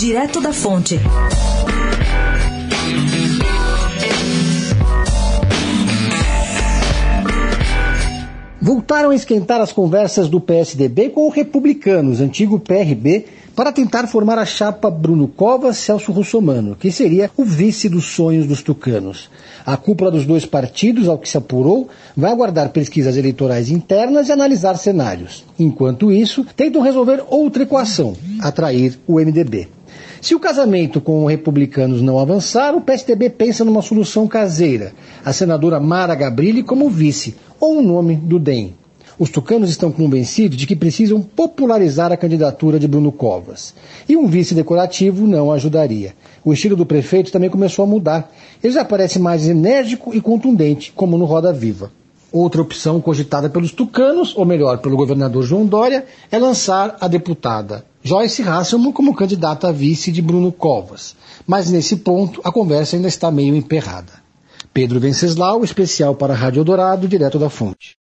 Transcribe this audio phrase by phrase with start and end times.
[0.00, 0.98] Direto da Fonte.
[8.62, 14.38] Voltaram a esquentar as conversas do PSDB com o Republicanos, antigo PRB, para tentar formar
[14.38, 19.28] a chapa Bruno Covas Celso Russomano, que seria o vice dos sonhos dos tucanos.
[19.66, 24.32] A cúpula dos dois partidos, ao que se apurou, vai aguardar pesquisas eleitorais internas e
[24.32, 25.44] analisar cenários.
[25.58, 29.68] Enquanto isso, tentam resolver outra equação, atrair o MDB.
[30.20, 34.92] Se o casamento com os republicanos não avançar, o PSDB pensa numa solução caseira,
[35.24, 38.74] a senadora Mara Gabrilli como vice, ou o nome do DEM.
[39.18, 43.74] Os tucanos estão convencidos de que precisam popularizar a candidatura de Bruno Covas.
[44.06, 46.14] E um vice decorativo não ajudaria.
[46.44, 48.30] O estilo do prefeito também começou a mudar.
[48.62, 51.90] Ele já parece mais enérgico e contundente, como no Roda Viva.
[52.30, 57.89] Outra opção cogitada pelos tucanos, ou melhor, pelo governador João Dória, é lançar a deputada
[58.02, 61.14] Joyce Hasselman como candidata a vice de Bruno Covas.
[61.46, 64.12] Mas nesse ponto a conversa ainda está meio emperrada.
[64.72, 67.99] Pedro Venceslau, especial para a Rádio Dourado, direto da fonte.